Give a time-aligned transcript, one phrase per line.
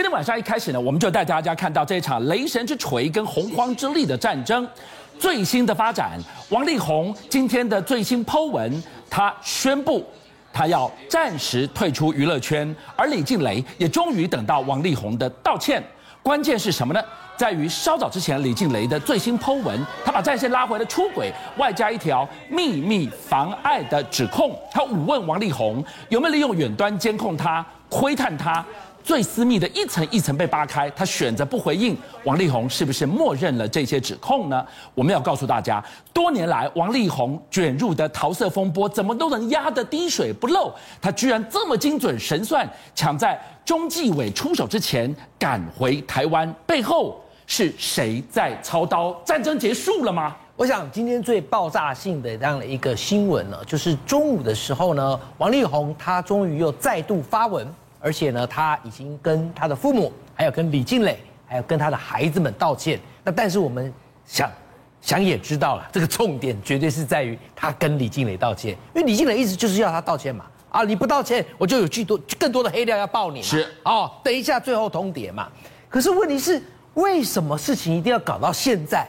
[0.00, 4.66] 今天晚上一开始呢，我们就带大家看到这场雷神之锤跟洪荒之力的战争
[5.18, 6.18] 最新的发展。
[6.48, 10.02] 王力宏今天的最新 po 文，他宣布
[10.54, 15.84] 他要暂时退出娱乐圈，而李静蕾也终于等到王力宏的道歉。
[16.22, 17.00] 关键是什么呢？
[17.36, 24.58] 在于稍早之前，李静蕾的最新 po 文，他把战线拉回了出轨，外加一条秘密妨碍的指控。
[24.72, 28.64] 他五问王力宏有没有利用远端监控他、窥探他。
[29.02, 31.96] 最私密的一层一层被扒开，他选择不回应。
[32.24, 34.64] 王力宏是不是默认了这些指控呢？
[34.94, 40.72] 我们要告诉大家，多年来王力宏卷入的桃色风波，怎么都能压得滴水不漏？
[41.00, 49.12] 他居然这么精准神算，抢在中纪委出手之前赶回台湾，背后是谁在操刀？
[49.24, 50.36] 战争结束了吗？
[50.56, 57.66] 我想今天最爆炸性的这样的一个新闻呢，就是中午的时候呢，王力宏他终于又再度发文。
[58.00, 62.98] 而且呢，他已经跟他的父母，还有跟李静蕾，还有跟他的孩子们道歉。
[63.22, 63.92] 那但是我们
[64.24, 64.50] 想
[65.00, 70.46] 想也知道了，这个重点绝对是在于他跟李静蕾道歉，因为李静蕾一直就是要他道歉嘛。
[70.70, 73.42] 啊，你不道歉，我就有巨多更多的黑料要爆你。
[73.42, 75.48] 是哦，等一下最后通牒嘛。
[75.88, 76.62] 可是问题是，
[76.94, 79.06] 为什么事情一定要搞到现在？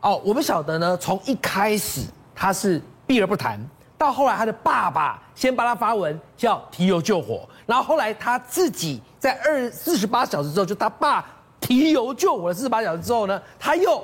[0.00, 2.00] 哦，我们晓得呢，从一开始
[2.34, 3.60] 他是避而不谈。
[4.02, 11.24] 到后来，他的爸爸先帮他发文叫提油救火，然后后来他自己在二四十八小时之后，就他爸
[11.60, 14.02] 提油救火了四十八小时之后呢，他又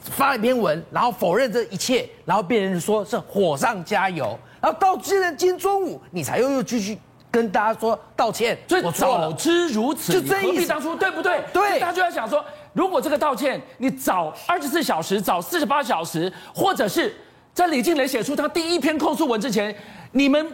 [0.00, 6.98] 发了一篇文，然后否认这一切，然后变成说是火上加油，然后到今天今天中午，你才又又继续
[7.30, 11.40] 跟大家说道歉，所以我早知如此，就何必当初，对不对？
[11.52, 17.14] 对，大家就在想说，如果这个道歉你早二十四小时，早四十八小时，或者是。
[17.52, 19.74] 在李静蕾写出他第一篇控诉文之前，
[20.12, 20.46] 你们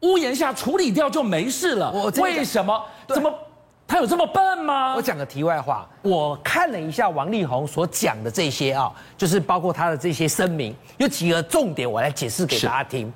[0.00, 1.92] 屋檐下处理掉就没事了。
[1.92, 2.82] 我为什么？
[3.06, 3.32] 怎么
[3.86, 4.94] 他有这么笨吗？
[4.94, 13.12] 我讲个题外话，我看了一下王力宏所讲的这些啊，就是包括他的这些声明，有几个重点，我来解释给大家听。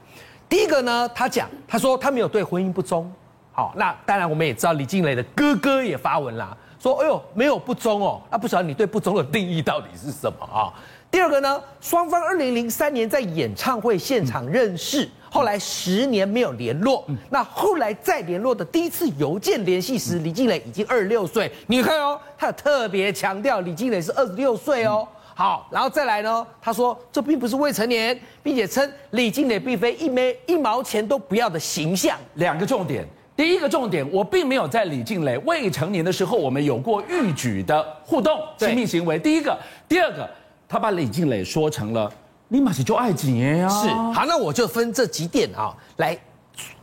[0.48, 3.10] 第一个呢，他讲，他说他没有对婚姻不忠。
[3.52, 10.72] 好，那当然我们也知道李静蕾的哥哥也发文啦，说哎呦没有不忠哦，那不晓得你对不忠的定义到底是什么啊？
[11.12, 17.04] 第二个呢，双方二零零三年在演唱会现场认识，后来十年没有联络。
[17.28, 21.52] 那后来再联络的第一次邮件联系时，李静蕾已经二十六岁。
[21.66, 25.06] 你看哦，他特别强调李静蕾是二十六岁哦。
[25.34, 32.18] 好，然后再来呢，他说这并不是未成年，并且称李静蕾并非一枚一毛钱都不要的形象。
[32.36, 33.06] 两个重点，
[33.36, 39.18] 第一个重点，我并没有在李静蕾未成年的时候，我们有过逾矩的互动亲密行为。
[39.18, 39.54] 第一个，
[39.86, 40.26] 第二个。
[40.72, 42.10] 他把李静蕾说成了
[42.48, 46.18] 你马是就爱情呀，是好，那我就分这几点啊来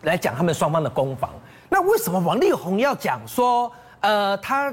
[0.03, 1.31] 来讲他们双方的攻防。
[1.69, 4.72] 那为什么王力宏要讲说，呃，他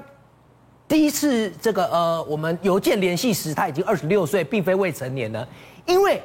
[0.86, 5.46] 第一次这个呃，我们邮件联系时他已经二十六岁，并非未成年呢？
[5.86, 6.22] 因为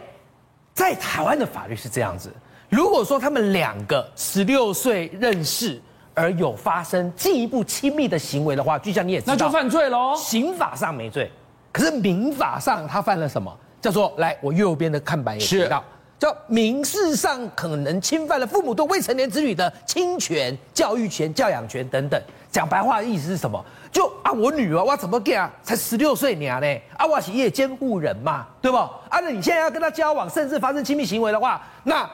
[0.73, 2.29] 在台湾的法律是这样子，
[2.68, 5.81] 如果说他们两个十六岁认识
[6.13, 10.13] 而有发生进一步亲密的行为的话，就像你也知道，那就犯罪喽。
[10.18, 11.31] 刑法上没罪。
[11.72, 13.56] 可是民法上他犯了什么？
[13.82, 15.84] 叫做来，我右边的看板也提到，
[16.20, 22.22] 叫民事上可能侵犯了父母对未成年子女的侵权、教育权、教养权等等。
[22.52, 23.66] 讲白话的意思是什么？
[23.92, 25.52] 就啊，我女儿我怎么给啊？
[25.64, 26.68] 才十六岁娘呢？
[26.98, 28.78] 啊，我是夜监护人嘛，对不？
[28.78, 32.09] 啊，那你现在要跟他交往，甚至发生亲密行为的话，那。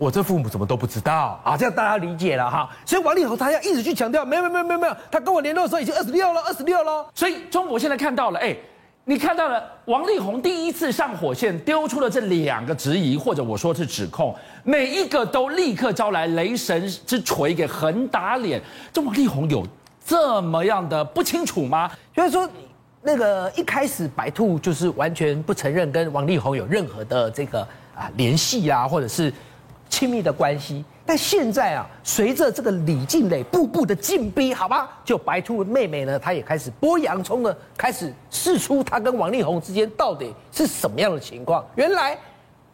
[0.00, 1.58] 我这父母怎么都不知道啊？
[1.58, 2.66] 这样大家理解了哈。
[2.86, 7.06] 所以王力宏他要一直去强调，没有没有没有没有，他跟我联络的时候已经二十六了，二十六了。
[7.14, 8.56] 所以中国现在看到了，哎，
[9.04, 14.34] 你看到了王力宏第一次上火线，丢出了这两个质疑，或者我说是指控，
[14.64, 18.58] 每一个都立刻招来雷神之锤给横打脸。
[18.94, 19.66] 这王力宏有
[20.02, 21.90] 这么样的不清楚吗？
[22.16, 22.48] 就是说，
[23.02, 27.60] 那个一开始白兔就是完全不承认跟王力宏有任何的这个
[27.94, 29.30] 啊联系啊，或者是。
[30.00, 41.62] 亲密的关系，但现在啊，随着这个李静蕾步步的进逼，好吧，就白兔妹妹呢，她也开始剥洋葱的，开始试出她跟王力宏之间到底是什么样的情况。
[41.74, 42.16] 原来，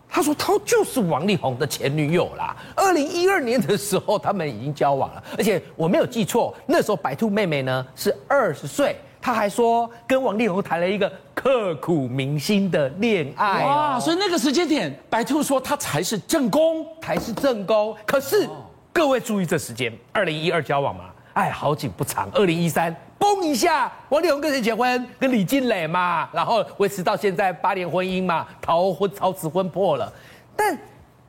[0.09, 2.57] 她说她就是王力宏的前女友啦。
[2.77, 8.95] 二零一二年的时候，他们已经交往了，而且我没有记错，那时候白兔妹妹呢是二十岁。
[9.21, 11.11] 他还说跟王力宏谈了一个
[11.47, 17.97] 刻骨铭心的恋爱哇，所以那个时间点，白兔说他才是正宫，才是正宫。
[18.05, 18.49] 可是
[18.93, 21.05] 各位注意这时间，二零一二交往嘛，
[21.35, 25.07] 哎，好景不长，二零一三，嘣一下，王力宏跟谁结婚？
[25.21, 30.13] 跟李金磊嘛，然后维持到现在八年婚姻嘛，逃婚、逃辞婚破了。
[30.57, 30.77] 但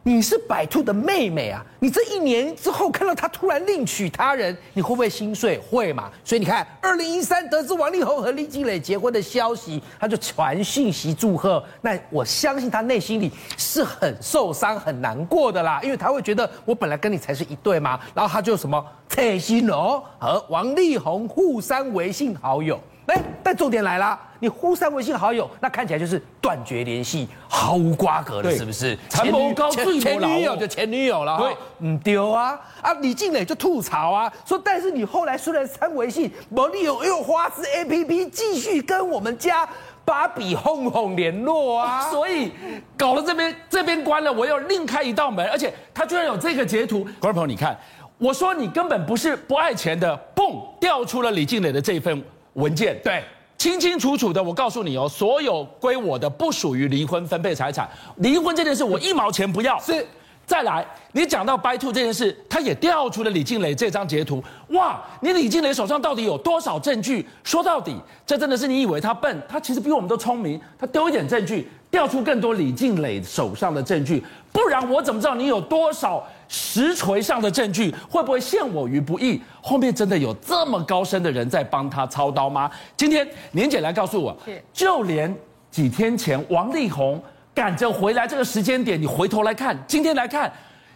[0.08, 1.62] 你是白兔的妹妹啊！
[1.80, 5.60] 你这一年之后看到她突然另娶他人，你会不会心碎？
[5.60, 6.10] 会嘛？
[6.24, 11.62] 所以你看，二零一三得知王力宏和李靓蕾结婚的消息，他就传讯息祝贺。
[11.82, 18.00] 那我相信他内心里是很受伤、很难过的啦，因为他会觉得我本来跟你才是一对嘛。
[18.16, 22.80] 然后他就什么蔡心龙和王力宏互删微信好友。
[23.08, 28.98] 哎，但重点来了，你互删微信好友，那看起来就是断绝联系，毫无瓜葛了，是不是？
[29.10, 29.32] 前
[29.72, 32.94] 前前女友就前女友了，对，唔，丢啊啊！
[32.96, 39.66] 李静蕾就吐槽啊，说但是你后来虽然删微信，王力宏用花枝 APP 继续跟我们家
[40.04, 42.52] 芭比哄哄联络啊， 所以
[42.98, 47.80] 搞了这边这边关了，我又另开一道门，而且他居然有这个截图，观众朋友你看，
[48.18, 52.22] 我说你根本不是不爱钱的，嘣，掉出了李静蕾的这份。
[52.58, 53.24] 文件对，
[53.58, 59.80] 清清楚楚的，我告诉你哦，所有归我的不属于离婚分配财产，离婚这件事我一毛钱不要。
[59.80, 60.06] 是，
[60.46, 64.44] 再来，你讲到 buy two 这件事，他也调出了李静蕾这张截图。
[64.70, 67.28] 哇，你李静蕾手上到底有多少证据？
[67.44, 67.96] 说到底，
[68.26, 76.26] 这真的是你以为他笨，他其实比我们都聪明，他丢一点证据，调出更多李静蕾手上的证据，不然我怎么知道你有多少？
[76.50, 79.42] 实锤上的证据会不会陷我于不义？
[79.62, 82.72] 后面真的有这么高深的人在帮他操刀吗？
[82.96, 84.38] 今天年姐来告诉我，
[84.72, 85.34] 就连
[85.70, 87.22] 几天前王力宏
[87.54, 90.50] 赶着回来这个时间点，你回头来看，今天来看，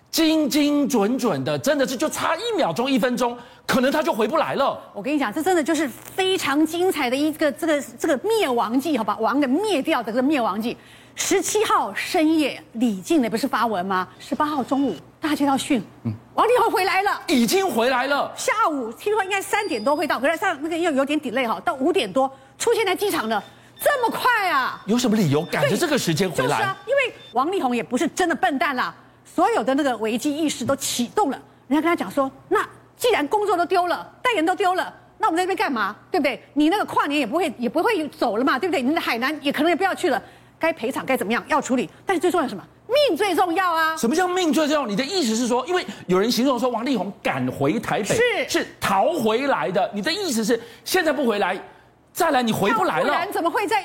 [0.10, 3.38] 精精准准的，真的是就差一秒钟、一分钟，
[3.72, 4.78] 可能他就回不来了。
[4.94, 10.76] 我跟你讲，这真的就是非常精彩的一个这个这个灭亡记，好吧，王给灭掉的这个灭亡记。
[11.16, 14.06] 十七号深夜，李静的不是发文吗？
[14.20, 18.30] 十八号中午，大家接到讯，嗯，王力宏回来了，已经回来了。
[18.36, 23.42] 下午听说应该三点多会到，可是上那个又有点 delay 哈，到五点多出现在机场了，
[23.80, 24.82] 这么快啊？
[24.86, 26.58] 有什么理由赶着这个时间回来？
[26.58, 31.42] 就是啊，因为王力宏也不是真的笨蛋啦，所有的那个危机意识都启动了。
[31.70, 32.68] 人家跟他讲说，那
[33.02, 35.96] 既然工作都丢了，代言都丢了，那我们在这边干嘛？
[36.12, 36.40] 对不对？
[36.54, 38.80] 你那个跨年也不会也不会走了嘛，对不对？
[38.80, 40.22] 你的海南也可能也不要去了。
[40.60, 42.64] 该赔偿该怎么样要处理，但是最重要是什么？
[42.88, 43.98] 命最重要啊！
[43.98, 44.86] 什么叫命最重要？
[44.86, 51.60] 你的意思是说，因为有人形容说王力宏赶回台北是是逃回来的，你的意思是现在不回来，
[52.14, 53.06] 再来你回不来了？
[53.06, 53.84] 不然怎么会在？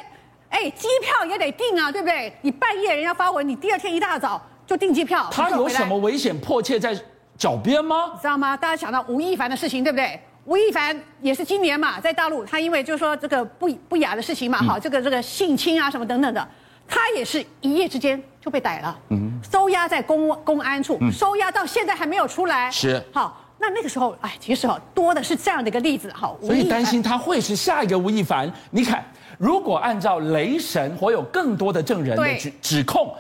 [0.50, 2.30] 哎，机票也得订啊，对不对？
[2.42, 5.26] 你半夜人家发文，你第二天一大早就订机票。
[5.32, 6.94] 他有什么危险迫切在
[7.36, 8.10] 脚边吗？
[8.14, 8.56] 你知道吗？
[8.56, 10.18] 大家想到吴亦凡的事情，对不对？
[10.44, 16.48] 吴亦凡也是今年嘛，在大陆他因为就是说这个不不雅的事情嘛，好、嗯，这个这个性侵啊什么等等的。
[16.88, 22.70] 他也是一夜之间就被逮了，嗯，收押在公公安处，嗯，收押到现在还没有出来。
[22.70, 28.48] 是，好，那那个时候，哎，其实哦，多的是这样的一个例子，好，所以担心他会是下一个吴亦凡。
[28.70, 29.04] 你看，
[29.36, 33.12] 如果按照雷神或有更多的证人的指指控，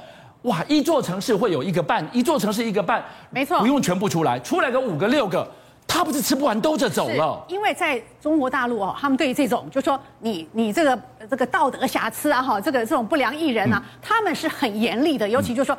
[0.46, 5.46] 哇，一座城市会有一个半，一座城市一个半，没错，不用全部出来，出来个五个六个。
[5.88, 11.00] 他不是吃不完兜着走了，因为在中国大陆哦，他们对于这种，就说你你这个
[11.30, 15.76] 这个道德瑕疵啊，哈，这个这种不良艺人啊，嗯、他们是很严厉的，尤其就是说，《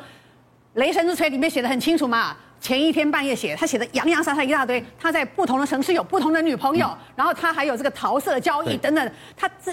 [0.74, 9.72] 雷神之锤》里面写的很清楚嘛，前一天半夜写，他写的洋洋洒洒一大堆，他在不同的城市有不同的女朋友，嗯、然后他还有这个桃色交易等等，他这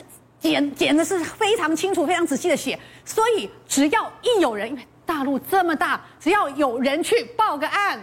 [0.49, 7.99] 简简直是非常清楚、非常仔细的写，所以只要一有人，因为大陆这么大，只要有人去报个案。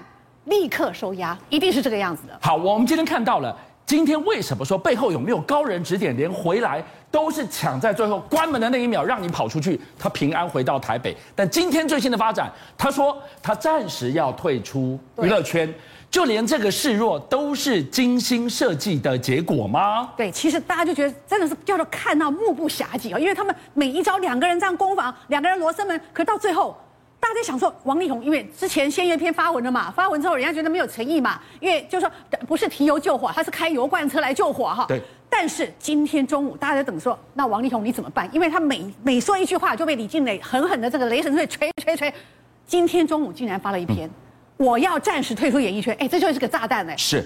[0.47, 2.37] 立刻收押，一定是这个样子的。
[2.43, 3.57] 好，我们今天看到了，
[3.87, 11.17] 今天为什么说背后有没有高人指点，连回来都是抢在最后关门的那一秒让你跑出去，他平安回到台北。
[11.37, 15.73] 但今天最新的发展，他说他暂时要退出娱乐圈，
[16.13, 20.11] 就连这个示弱都是精心设计的结果吗？
[20.15, 26.77] 对，其实大家就觉得真的是叫做看到目不暇接啊，因为他们每一招两个人这样攻防，两个人罗生门，可到最后。
[27.19, 32.13] 大家在想说，王力宏因为之前先一篇发文了嘛，发文之后人家觉得没有诚意嘛，因为就是说
[32.47, 34.85] 不是提油救火，他是开油罐车来救火哈。
[34.87, 35.01] 对。
[35.31, 38.29] 但是今天中午大家在等说，那王力宏你怎么办？
[38.35, 42.15] 因为他每每说一句话就被李静蕾狠狠的这个雷神锤锤锤锤。
[42.67, 44.11] 今天中午竟然发了一篇，嗯、
[44.63, 46.97] 我要暂时退出演艺圈，哎，这就是个炸弹哎。
[46.97, 47.25] 是。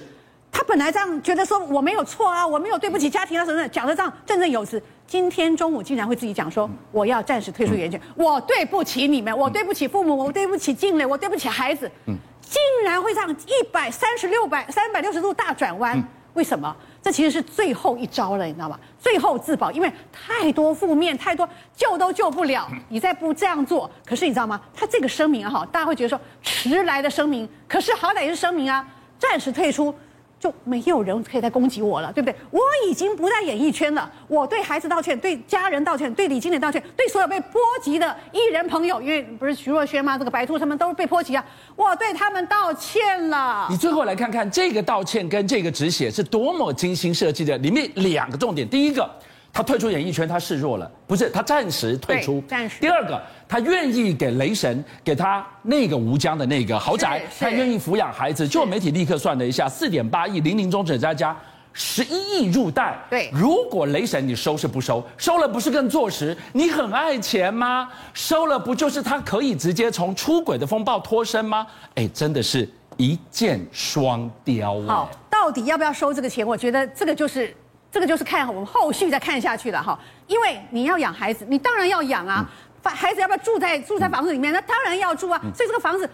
[0.50, 4.82] 他本来这样觉得说我没有错啊，我没有对不起家庭啊什么的，讲的这样振振有词。
[5.06, 11.90] 今天中午竟然会自己讲说我要暂时退出演艺圈，我对不起你们，我对不起父母，我对不起静蕾，我对不起孩子。
[12.06, 12.16] 嗯
[12.48, 16.00] 竟然会这样一百三十六百三百六十度大转弯，
[16.34, 16.74] 为什么？
[17.06, 18.76] 这其实是最后一招了，你知道吗？
[18.98, 24.60] 最后自保，因为太多负面，太多救都救不了，你再不这样做，可是你知道吗？
[24.74, 28.84] 他这个声明，哈，大家会觉得说迟来的声明，可是好歹也是声明啊，
[29.20, 29.94] 暂时退出。
[30.38, 32.36] 就没有人可以再攻击我了，对不对？
[32.50, 40.18] 我已经不在演艺圈了，我对孩子道歉，对家人道歉，对李经理道歉，对所有被波及的艺人朋友，因为不是徐若瑄吗？
[40.18, 43.66] 这个白兔他们都被波及啊，我对他们道歉了。
[43.70, 49.10] 你最后来看看这个道歉跟这个止血是多么精心设计的，里面两个重点，第一个。
[49.52, 52.42] 他退出演艺圈，他示弱了，不是他暂时退出。
[52.46, 52.78] 暂时。
[52.78, 58.46] 第二个，他愿意给雷神给他那个吴江的那个豪宅，他愿意抚养孩子。
[58.46, 61.34] 就媒体立刻算了一下，四点八亿，零零总总加加
[61.72, 62.98] 十一亿入袋。
[63.08, 65.02] 对，如果雷神你收是不收？
[65.16, 66.36] 收了不是更坐实？
[66.52, 67.88] 你很爱钱吗？
[68.12, 71.66] 收了不就是他可以直接从出轨的风暴脱身吗？
[71.94, 74.86] 哎，真的是一箭双雕啊！
[74.86, 76.46] 好，到底要不要收这个钱？
[76.46, 77.56] 我觉得这个就是。
[77.96, 82.46] 这个就是看我们后续再看下去了哈，因为你要养孩子，你当然要养啊。
[82.84, 84.52] 孩子要不要住在住在房子里面？
[84.52, 85.40] 那当然要住啊。
[85.54, 86.06] 所以这个房子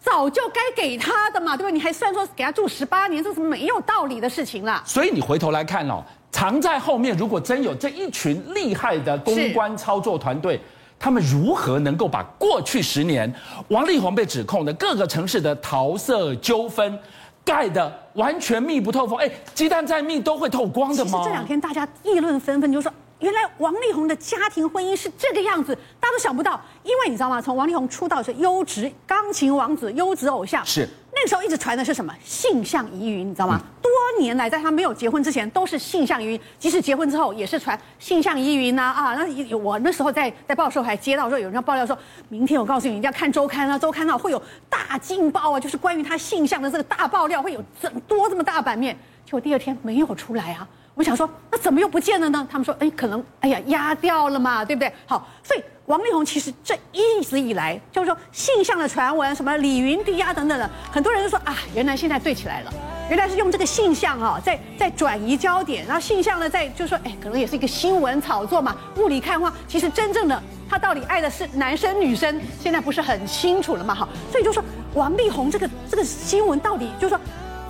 [0.00, 1.72] 早就该给他的嘛，对不对？
[1.72, 4.82] 你还算说给他住十八年，这是没有道理的事情了。
[4.86, 6.02] 所以你回头来看哦，
[6.32, 10.58] 藏在后面，如果真有这一群厉害的公关操作团队，
[10.98, 13.30] 他们如何能够把过去十年
[13.68, 16.98] 王力宏被指控的各个城市的桃色纠纷？
[17.46, 21.10] 盖的完全密不透风，哎，鸡蛋再密都会透光的吗？
[21.12, 26.60] 其实这两天大家议论纷纷，就说原来王力宏的家庭婚姻是这个样子，大家都想不到。
[26.82, 27.40] 因为你知道吗？
[27.40, 30.88] 从王力宏出道是优质钢琴王子、优质偶像，是。
[31.14, 33.60] 那个时候一直传的是什么性向疑云，你知道吗？
[33.96, 39.14] 多年来，在他没有结婚之前，都是性向疑云；即使结婚之后，也是传性向疑云呐啊！
[39.14, 41.96] 那我那时候在在报社还接到说，有人要爆料说，
[42.28, 48.94] 明天我告诉你，一定要看周刊啊，周刊啊会有大劲爆啊，就是关于他性向的这个大爆料，会有这多这么大版面。
[49.24, 50.68] 结果第二天没有出来啊！
[50.94, 52.46] 我想说，那怎么又不见了呢？
[52.50, 54.92] 他们说，哎，可能哎呀压掉了嘛，对不对？
[55.06, 55.62] 好，所以。
[55.86, 62.72] 王力宏其实这一直以来就是说性向的传闻，什么李云迪啊等等的，很多人都说啊，原来现在对起来了，
[63.08, 69.52] 原来是用这个性向啊，在在转移焦点，然后性向呢，在就是说，哎，可能也是一个新闻炒作嘛，雾里看花。
[69.68, 74.60] 其实真正的他到底爱的是男生女生，现在不是很清楚了嘛，哈，所以就说
[74.94, 77.20] 王力宏这个这个新闻到底就是说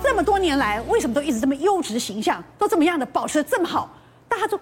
[0.01, 3.95] 这么多年来为什么都一直这么优质形象，都这么样的保持的这么好，
[4.27, 4.59] 大家都。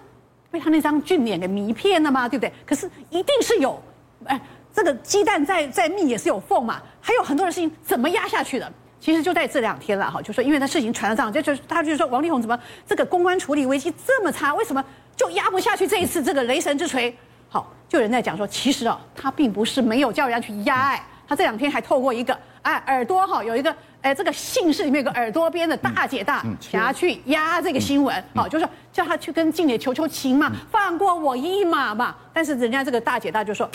[0.56, 2.26] 被他那张俊脸给迷骗了吗？
[2.26, 2.50] 对不对？
[2.64, 3.78] 可是一定是有，
[4.24, 4.40] 哎，
[4.72, 6.80] 这个鸡蛋再再密也是有缝嘛。
[6.98, 8.72] 还有很多的事情怎么压下去的？
[8.98, 14.54] 其实就在这两天了哈，就说因为他事情传了这样，就就他就说王力宏怎么这个公关处理危机这么差？
[14.54, 14.82] 为什么
[15.14, 17.14] 就压不下去这一次这个雷神之锤？
[17.50, 22.36] 好，就有人在讲说，其实啊，他并不是没有叫人家去压哎，他这两天还透过一个
[22.66, 23.74] 哎耳朵哈有一个。
[24.02, 32.14] 哎，这个姓氏里面有个耳朵边的大姐大，想要去压这个新闻，好，就是说叫他去跟静姐求求情嘛，放过我一马嘛。
[32.32, 33.68] 但是人家这个大姐大就说，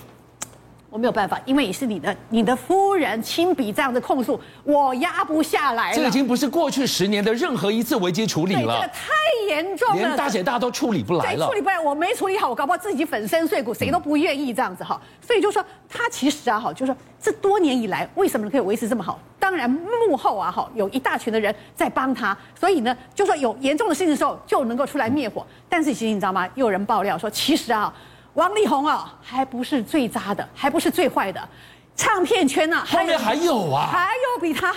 [0.92, 5.94] 我没有办法，因为你是你的你的夫人亲笔这样的控诉，我压不下来。
[5.94, 9.14] 这已经不是过去十年的任何一次危机处理了，这个太
[9.48, 11.48] 严重了，连大姐大都处理不来了。
[11.48, 15.02] 处理不来，我没处理好，我搞不好自己粉身碎骨，谁都不愿意这样子哈。
[15.26, 19.18] 所以就说他其实啊，哈，就说这多年以来为什么可以维持这么好？
[19.40, 25.48] 当然，幕后啊，哈，有一大群的人在帮他，所以呢，就说有严重的事情的时候，就能够出来灭火。
[25.70, 26.46] 但是其实你知道吗？
[26.56, 27.94] 又有人爆料说，其实啊，
[28.34, 31.50] 王力宏啊，还不是最渣的，还不是最坏的，
[31.96, 34.74] 唱片圈啊，后面还有啊，还有比他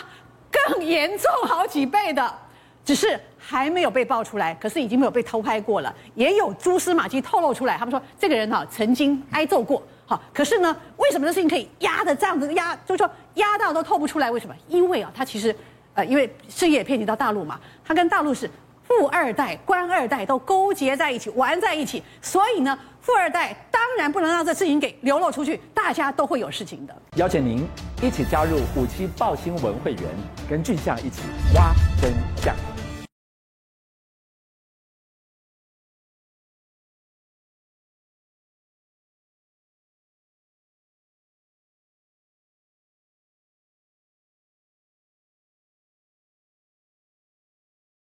[0.50, 2.34] 更严重好几倍的，
[2.84, 7.76] 只是还没有被爆出来，可是已经没有被偷拍过了，也有蛛丝马迹透露出来。
[7.78, 9.82] 他们说，这个人哈、啊，曾经挨揍过。
[10.06, 14.30] 好，可是呢，为什么这事情可以压的这样子压，就是说压到都透不出来？
[14.30, 14.54] 为什么？
[14.68, 15.54] 因为啊，他其实，
[15.94, 18.50] 呃，因为事业也遍及到大陆嘛，他跟大陆是
[18.82, 27.02] 富二代、官二代都勾结在一起，玩在一起，所以呢，富二代当然不能让这事情给流露出去，大家都会有事情的。
[27.16, 27.66] 邀请您
[28.00, 30.02] 一起加入五七报新闻会员，
[30.49, 31.20] 跟俊相一起
[31.54, 31.75] 挖。